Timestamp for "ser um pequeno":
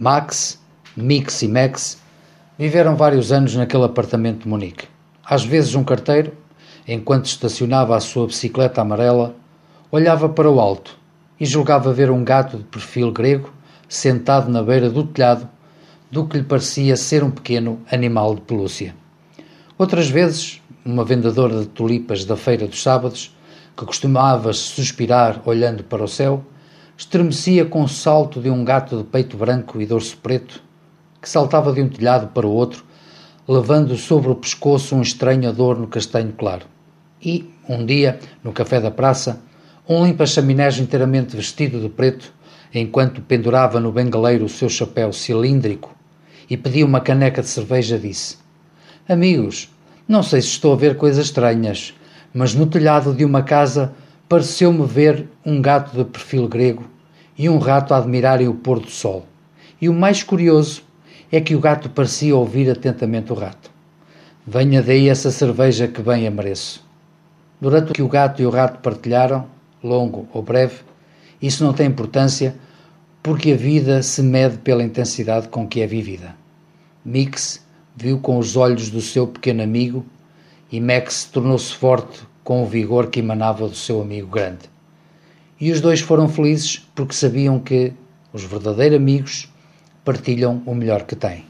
16.96-17.80